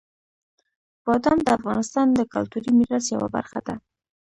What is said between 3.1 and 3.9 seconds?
یوه برخه ده.